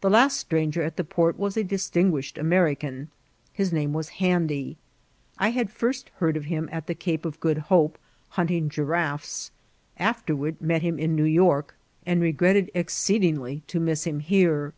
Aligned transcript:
The 0.00 0.10
last 0.10 0.38
stranger 0.38 0.80
at 0.80 0.96
the 0.96 1.02
port 1.02 1.36
was 1.36 1.56
a 1.56 1.64
distinguished 1.64 2.38
American. 2.38 3.08
His 3.52 3.72
name 3.72 3.92
was 3.92 4.10
Handy; 4.22 4.76
I 5.38 5.48
had 5.50 5.72
first 5.72 6.08
heard 6.20 6.36
of 6.36 6.44
him 6.44 6.68
at 6.70 6.86
the 6.86 6.94
Cape 6.94 7.24
of 7.24 7.40
Oood 7.44 7.56
Hope, 7.66 7.98
hunting 8.28 8.68
giraffes, 8.68 9.50
after* 9.98 10.36
virard 10.36 10.60
met 10.60 10.82
him 10.82 11.00
in 11.00 11.16
New 11.16 11.24
York, 11.24 11.74
ttid 12.06 12.20
regretted 12.20 12.70
exceedin^y 12.76 12.76
84t 12.76 13.02
iKciDBNTa 13.02 13.32
or 13.34 13.40
thatbl. 13.40 13.66
to 13.66 13.80
nam 13.80 13.96
him 14.14 14.20
here. 14.20 14.72